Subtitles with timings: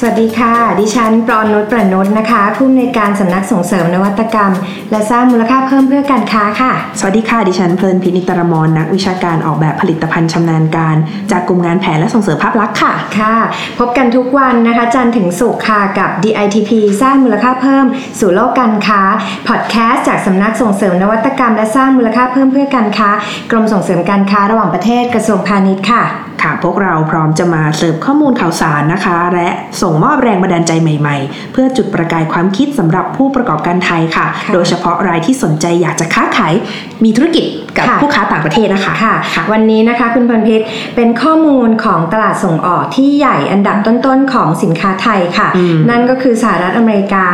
[0.00, 4.52] สวัสดีค่ะ ดิฉันปรอนนุชประนุชนะคะผู้อำนวยการสำนักส่งเสริมนวัตกรรม
[4.90, 10.96] และสร้างมูลค่าเพิ่มเพื่อการค้าค่ะ สวัสดีค่ะ ดิฉันเพลินพินิตรมรนักวิชาการออกแบบผลิตภัณฑ์ชำนาญการ
[11.30, 13.36] จากกลุ่มงานแผนและส่งเสริมภาพลักษณ์ค่ะค่ะ
[13.78, 16.70] พบกันทุกวันนะคะ จันทร์ถึงศุกร์ค่ะกับ DITP
[17.02, 17.84] สร้างมูลค่าเพิ่ม
[18.20, 19.00] สู่โลกการค้า
[19.48, 23.10] พอดแคสต์จากสำนักส่งเสริมนวัตกรรม และสร้างมูลค่าเพิ่มเพื่อการค้า
[23.50, 26.04] กรมส่งเสริมการค้าระหว่างประเทศกระทรวงพาณิชย์ค่ะ
[26.42, 29.48] ค่ะพวกเราพร้อมจะมาเสิร์ฟข้อมูลข่าวสารนะคะ และ
[29.82, 36.54] ส่งมอบแรงบันดาลใจใหม่ๆ เพื่อจุดประกายความคิดสำหรับผู้ประกอบการไทยค่ะค่ะโดยเฉพาะรายที่สนใจอยากจะค้าขาย
[37.04, 37.44] มีธุรกิจ
[37.78, 39.14] กับค่ะผู้ค้าต่างประเทศนะคะค่ะ
[39.52, 40.60] วันนี้นะคะคุณพลพิษ
[40.96, 47.26] เป็นข้อมูลของตลาดส่งออกที่ใหญ่อันดับต้นๆของสินค้าไทยค่ะอืมนั่นก็คือสหรัฐอเมริกา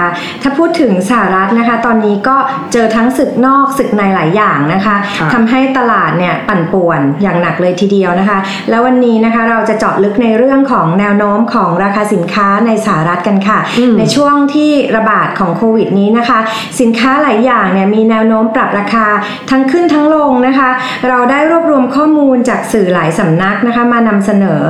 [0.43, 2.37] ถ้าพูดถึงสหรัฐนะคะ ตอนนี้ก็
[2.73, 8.39] เจอทั้งศึกนอกศึกในหลายอย่างนะคะค่ะทำให้ตลาดเนี่ยปั่นป่วนอย่างหนักเลยทีเดียวนะคะ
[8.71, 16.39] แล้ววันนี้นะคะเราจะเจาะลึกในเรื่องของแนวโน้มของราคาสินค้าในสหรัฐกันค่ะอืมในช่วงที่ระบาดของโควิดนี้นะคะ
[16.81, 19.07] สินค้าหลายอย่างเนี่ยมีแนวโน้มปรับราคา
[19.51, 20.71] ทั้งขึ้นทั้งลงนะคะ
[21.09, 24.61] เราได้รวบรวมข้อมูลจากสื่อหลายสำนักนะคะ มานำเสนอ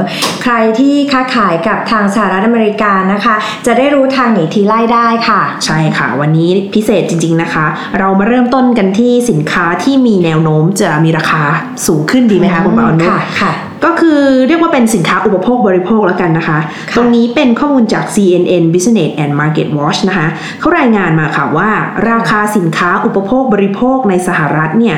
[0.42, 3.34] ใครที่ค้าขายกับทางสหรัฐอเมริกานะคะ
[3.66, 7.66] จะได้รู้ทางหนีทีไล่ได้ค่ะ ใช่ค่ะ วันนี้พิเศษจริง ๆนะคะ
[7.98, 11.42] เรามาเริ่มต้นกันที่สินค้าที่มีแนวโน้มจะมีราคา
[11.86, 13.52] สูงขึ้นดีไหมคะคุณปาอนุชค่ะค่ะ
[13.84, 16.58] ก็คือเรียกว่าเป็นสินค้าอุปโภคบริโภคแล้วกันนะคะ
[16.90, 20.28] ค่ะตรงนี้เป็นข้อมูลจาก CNN Business and Market Watch นะคะ
[20.60, 21.70] เขารายงานมาค่ะว่า
[22.10, 24.96] ราคาสินค้าอุปโภคบริโภคในสหรัฐเนี่ย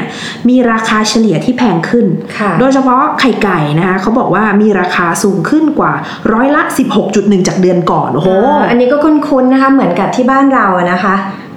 [0.49, 2.07] มีราคาเฉลี่ยที่แพงขึ้น
[2.39, 5.93] ค่ะโดยเฉพาะไข่ไก่นะคะเขาบอกว่ามีราคาสูงขึ้นกว่า
[6.33, 6.63] ร้อยละ
[7.05, 8.29] 16.1 จากเดือนก่อนโอ้โห
[8.69, 11.15] อันนี้ก็คุ้นๆนะคะเหมือนกับที่บ้านเราอะนะคะ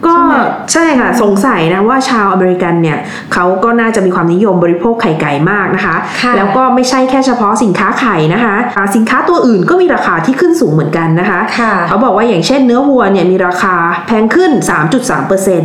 [0.07, 0.33] ก็ใช่ไหม
[0.73, 2.97] ใช่ค่ะ สงสัยนะว่าชาวอเมริกันเนี่ย
[3.33, 13.75] เขาก็น่าจะมีความนิยมบริโภคไข่ไก่มากนะคะค่ะแล้วก็ไม่ใช่แค่เฉพาะสินค้าไข่นะคะอ่าสินค้าตัวอื่นก็มีราคาที่ขึ้นสูงเหมือนกันนะคะค่ะเขาบอกว่าอย่างเช่นเนื้อวัวเนี่ยมีราคา
[14.07, 14.51] แพงขึ้น
[15.09, 15.63] 3.3%ม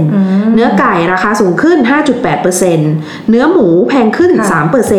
[0.55, 1.79] เนื้อไก่ราคาสูงขึ้น
[2.35, 4.93] 5.8%เนื้อหมูแพงขึ้นค่ะ3%เ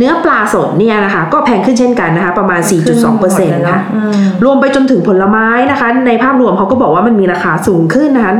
[0.00, 2.60] นื้อปลาสดเนี่ยนะคะ ก็แพงขึ้นเช่นกันนะคะ ประมาณ
[3.02, 8.32] 4.2%นะคะอืมรวมไปจนถึงผลไม้นะคะ ในภาพรวมเขาก็บอกว่ามันมีราคาสูงขึ้นนะคะ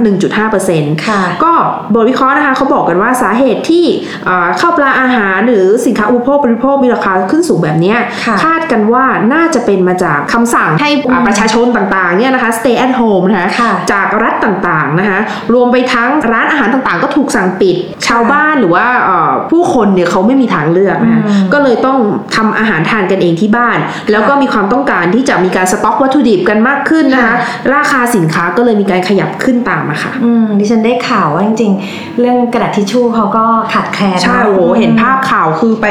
[0.48, 1.52] 1.5%ค่ะ ก็
[1.94, 3.84] บทวิเคราะห์นะคะเขาบอกกันว่าสาเหตุที่
[4.26, 9.04] เอ่อข้าวปลาอาหารหรือสินค้าอุปโภคบริโภคมีราคาขึ้นสูงแบบเนี้ยค่ะคาดกันว่า
[9.34, 15.18] น่าจะเป็นมาจากคำสั่งให้อ่าประชาชนต่างๆเนี่ยนะคะ stay at home นะคะค่ะจากรัฐต่างๆนะคะ
[15.52, 17.76] รวมไปทั้งร้านอาหารต่างๆ ก็ถูกสั่งปิด
[18.06, 21.98] ชาวบ้านหรือว่าเอ่อผู้คนเนี่ยเขาไม่มีทางเลือกนะคะอืมก็เลยต้อง
[22.36, 23.78] ทำอาหารทานกันเองที่บ้าน
[24.10, 27.34] แล้วก็มีความต้องการที่จะมีการสต็อกวัตถุดิบกันมากขึ้นนะคะค่ะ
[27.74, 35.86] ราคาสินค้าก็เลยมีการขยับขึ้นตามมาค่ะอืมดิฉันได้ข่าวว่าจริง ๆ เรื่องกระดาษทิชชู่เขาก็ขาดแคลนใช่โอ้โหเห็นภาพข่าวคือไป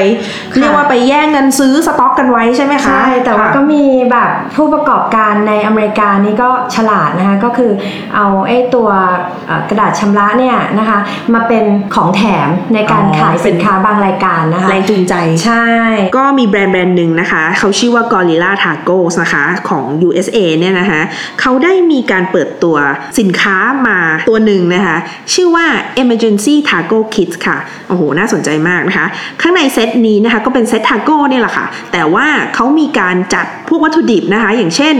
[0.51, 7.71] ค่ะเรียกว่าไปแย่งกันซื้อสต็อกกันไว้ใช่ไหมคะใช่แต่ว่าค่ะก็มีแบบผู้ประกอบการในอเมริกานี่ก็ฉลาดนะคะก็คือ
[8.15, 8.89] เอาไอ้ตัว
[9.47, 10.99] เอ่อกระดาษชำระเนี่ยนะคะ
[11.33, 11.63] มาเป็น
[11.95, 15.13] ของแถมในการอ๋อขายสินค้าบางรายการนะคะแรงจูงใจ
[15.45, 15.67] ใช่
[16.17, 21.01] ก็มีแบรนด์แบรนด์หนึ่งนะคะ เขาชื่อว่า Gorilla Tacos นะคะของ USA เนี่ยนะคะ
[21.41, 22.77] เขาได้มีการเปิดตัว
[23.19, 23.99] สินค้ามา
[24.29, 24.97] ตัวหนึ่งนะคะ
[25.33, 25.65] ชื่อว่า
[26.01, 29.05] Emergency Taco Kit ค่ะ โอ้โห น่าสนใจมากนะคะ
[29.41, 34.95] ข้างในเซตนี้นะคะ ก็เป็นเซตทาโก้เนี่ยแหละค่ะ แต่ว่าเขามีการจัดพวกวัตถุดิบนะคะ อย่างเช่น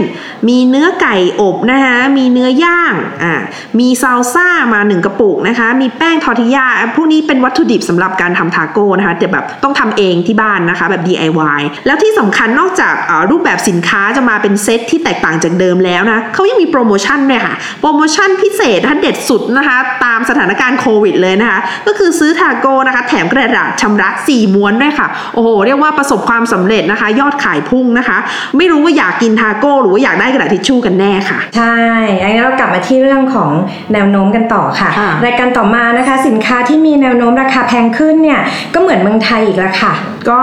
[0.48, 3.34] มีเนื้อไก่อบนะคะ มีเนื้อย่างอ่า
[3.78, 6.66] มีซาลซ่ามาหนึ่งกระปุกนะคะ มีแป้งทอร์ติยา
[6.96, 28.18] พวกนี้เป็นวัตถุดิบสำหรับการทำทาโก้นะคะแต่แบบต้องทำเองที่บ้านนะคะ แบบ DIY แล้วที่สำคัญนอกจากเอ่อรูปแบบสินค้าจะมาเป็นเซตที่แตกต่างจากเดิมแล้วนะเขายังมีโปรโมชั่นด้วยค่ะ โปรโมชั่นพิเศษนะคะเด็ดสุดนะคะ ตามสถานการณ์โควิดเลยนะคะ ก็คือซื้อทาโก้นะคะ แถมกระดาษชำระ 4 ม้วนด้วยค่ะ โอ้โห เรียกว่าประสบความสำเร็จนะคะ ยอดขายพุ่งนะคะ
[28.56, 31.76] ไม่รู้ว่าอยากกินทาโก้หรือว่าอยากได้กระดาษทิชชู่กันแน่ค่ะ ใช่
[32.22, 33.50] อันนี้เรากลับมาที่เรื่องของ
[33.92, 38.40] แนวโน้มกันต่อค่ะค่ะรายการต่อมานะคะ สินค้าที่มีแนวโน้มราคาแพงขึ้นเนี่ย
[38.74, 39.92] ก็เหมือนเมืองไทยอีกแล้วค่ะ
[40.30, 40.40] ก็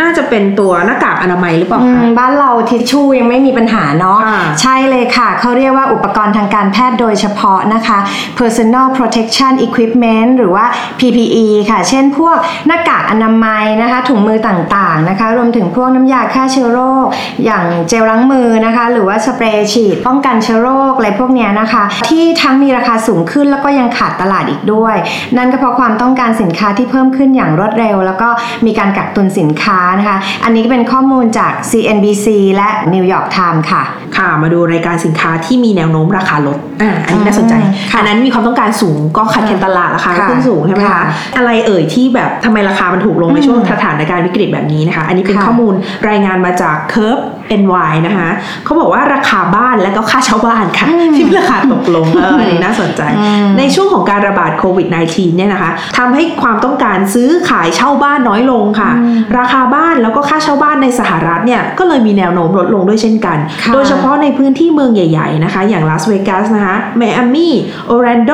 [0.00, 7.98] น่าจะเป็นตัวหน้ากากอนามัยหรือเปล่าอืคะมบ้านเราทิชชู่ยังไม่มีปัญหาเนาะค่ะใช่เลยค่ะ เขาเรียกว่าอุปกรณ์ทางการแพทย์โดยเฉพาะนะคะ
[8.38, 10.64] personal protection equipment หรือว่า
[10.98, 12.36] PPE ค่ะ เช่นพวก
[12.66, 17.06] หน้ากากอนามัยนะคะ ถุงมือต่างๆนะคะ รวมถึงพวกน้ำยาฆ่าเชื้อโรค
[17.44, 24.96] อย่างเจลล้างมือนะคะ หรือว่าสเปรย์ฉีดป้องกันเชื้อโรคอะไรพวกเนี้ยนะคะ ที่ทั้งมีราคาสูงขึ้นแล้วก็ยังขาดตลาดอีกด้วย
[25.36, 28.28] นั่นก็เพราะความต้องการสินค้าที่เพิ่มขึ้นอย่างรวดเร็ว แล้วก็
[28.66, 32.26] มีการกักตุนตุนสินค้านะคะ อันนี้เป็นข้อมูลจาก CNBC
[32.56, 33.82] และ New York Times ค่ะ
[34.16, 41.02] ค่ะ มาดูรายการสินค้าที่มีแนวโน้มราคาลด อ่า อันนี้น่าสนใจอืมค่ะอันนั้นมีความต้องการสูงก็ขาดแคลนตลาดราคาก็ค่ะขึ้นสูงใช่ไหมคะค่ะ
[41.36, 45.74] อะไรเอ่ยที่แบบทำไมราคามันถูกลงในอืมช่วงสถานการณ์วิกฤตแบบนี้นะคะ อันนี้เป็นค่ะข้อมูล
[46.08, 47.22] รายงานมาจาก Curve
[47.62, 48.28] NY นะคะ
[48.64, 58.90] เขาบอกว่าราคาบ้านและก็ค่าเช่าบ้านค่ะอืมที่ราคาตกลงเอออันนี้น่าสนใจอืมในช่วงของการระบาดโควิด -19 เนี่ยนะคะทำให้ความต้องการซื้อขายเช่าบ้านน้อยลงค่ะ
[59.38, 67.54] ราคาบ้านแล้วก็ค่าเช่าบ้านในสหรัฐเนี่ยก็เลยมีแนวโน้มลดลงด้วยเช่นกันค่ะโดยเฉพาะในพื้นที่เมืองใหญ่ ๆ นะคะ อย่างลาสเวกัสนะคะไมอามี่
[67.86, 68.32] ออร์แลนโด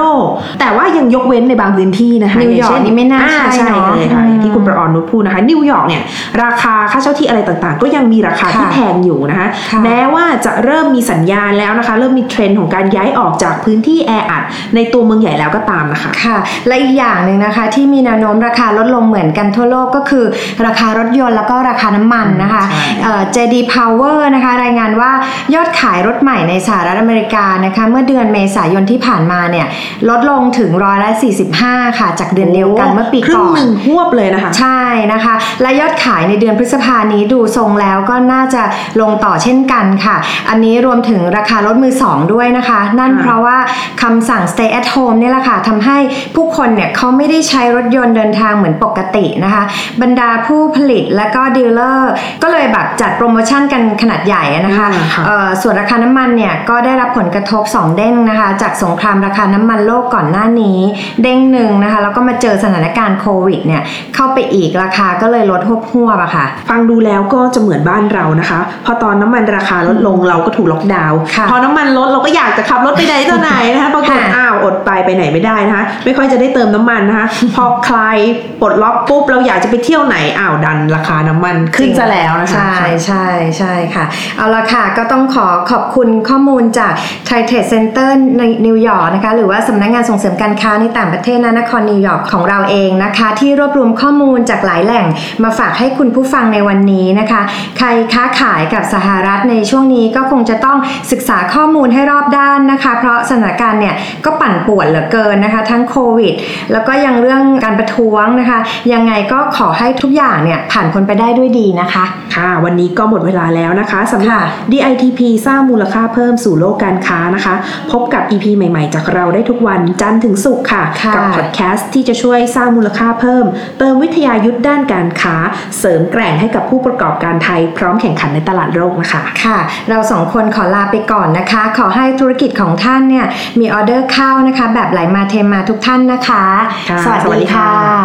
[0.61, 6.03] แต่ว่ายังยกเว้นในบางพื้นที่นะคะนิวยอร์กางเช่นนี่ไม่น่าอ่าใช่ใช่เนอะเลยค่ะอืมอย่างที่คุณประออนนุชพูดนะคะนิวยอร์กเนี่ย
[6.43, 14.43] ราคาค่าเช่าที่อะไรต่างๆ ก็ยังมีราคาที่ค่ะแพงอยู่นะคะค่ะแม้ว่าจะเริ่มมีสัญญาณแล้วนะคะ เริ่มมีเทรนด์ของการย้ายออกจากพื้นที่แออัด
[14.75, 20.25] ในตัวเมืองใหญ่แล้วก็ตามนะคะค่ะและอีกอย่างหนึ่งนะคะที่มีแนวโน้มราคาลดลงเหมือนกันทั่วโลกก็คือ
[20.67, 25.11] ราคารถยนต์แล้วก็ราคาน้ำมันนะคะใช่เอ่อ JD Power นะคะรายงานว่า
[25.55, 29.67] ยอดขายรถใหม่ในสหรัฐอเมริกานะคะเมื่อเดือนเมษายนที่ผ่านมาเนี่ย
[30.09, 31.11] ลดลงถึงร้อยละ
[31.55, 34.83] 45 ค่ะ จากเดือนเดียวกันเมื่อปีครึ่ก่งอนหนึ่งหวบเลยนะคะ ใช่
[35.13, 38.63] นะคะ และยอดขายในเดือนพฤษภานี้ดูทรงแล้วก็น่าจะ
[39.01, 40.17] ลงต่อเช่นกันค่ะ
[40.49, 43.57] อันนี้รวมถึงราคารถมือสองด้วยนะคะ นั่นค่ะเพราะว่า
[44.03, 45.99] คำสั่ง stay at home นี่แหละค่ะทำให้
[46.37, 49.63] ผู้คนเนี่ยเขาไม่ได้ใช้รถยนต์เดินทางเหมือนปกตินะคะ
[50.03, 52.13] บรรดาผู้ผลิตและก็ดีลเลอร์
[52.43, 60.79] ก็เลยแบบจัดโปรโมชั่นกันขนาดใหญ่นะคะอ่าค่ะเอ่อส่วนราคาน้ำมันเนี่ยก็ได้รับผลกระทบ 2 เด้งนะคะ จากสงครามราคาน้ำมันโลกก่อนหน้านี้
[61.23, 63.83] เด้งหนึ่งนะคะแล้วก็มาเจอสถานการณ์โควิดเนี่ย
[64.15, 78.19] เข้าไปอีกราคาก็เลยลดหวบหวบอะค่ะ ฟังดูแล้วก็จะเหมือนบ้านเรานะคะพอตอนน้ำมันราคาลดลงเราก็ถูกล็อกดาวน์ค่ะพอน้ำมันลดเราก็อยากจะขับรถไปไหนต่อไหนนะคะปรากฏค่ะอ้าวอดไปไปไหนไม่ได้นะคะ ไม่ค่อยจะได้เติมน้ำมันนะคะ พอคลาย
[78.61, 83.27] ปลดล็อกปุ๊บเราอยากจะไปเที่ยวไหนอ้าวดันราคาน้ำมันขึ้นซะแล้วนะคะ ใช่ใช่
[83.59, 84.05] ใช่ค่ะ
[84.37, 86.93] เอาละค่ะก็ต้องขอขอบคุณข้อมูลจาก
[87.29, 95.07] Thai Trade Center ในนิวยอร์กนะคะหรือว่าสำนักงานส่งเสริมการค้าในต่างประเทศนะนครนิวยอร์กของเราเองนะคะ ที่รวบรวมข้อมูลจากหลายแหล่ง
[95.45, 97.43] มาฝากให้คุณผู้ฟังในวันนี้นะคะ
[97.79, 100.79] ใครค้าขายกับสหรัฐในช่วงนี้ก็คงจะต้อง
[101.13, 106.35] ศึกษาข้อมูลให้รอบด้านนะคะ เพราะสถานการณ์เนี่ยก็ปั่นป่วนเหลือเกินนะคะ ทั้งโควิด
[106.73, 108.59] แล้วก็ยังเรื่องการประท้วงนะคะ
[108.93, 112.05] ยังไงก็ขอให้ทุกอย่างเนี่ยผ่านพ้นไปได้ด้วยดีนะคะ
[112.35, 114.43] ค่ะ วันนี้ก็หมดเวลาแล้วนะคะสำหรับค่ะ
[114.73, 117.55] DITP สร้างมูลค่าเพิ่มสู่โลกการค้านะคะ
[117.93, 123.45] พบกับ EP ใหม่ ๆ จากเราได้ทุกวันจันทร์ถึงศุกร์ค่ะค่ะกัพอดแคสต์ที่จะช่วยสร้างมูลค่าเพิ่ม
[123.79, 125.37] เติมวิทยายุทธด้านการค้า
[125.79, 129.59] เสริมแกร่งให้กับผู้ประกอบการไทยพร้อมแข่งขันในตลาดโลกนะคะ ค่ะ
[129.89, 133.27] เราสองคนขอลาไปก่อนนะคะ ขอให้ธุรกิจของท่านเนี่ย
[133.61, 136.45] มีออเดอร์เข้านะคะ แบบไหลมาเทมาทุกท่านนะคะ
[136.91, 138.01] ค่ะสวัสสวัสดีดีค่ะค่ะ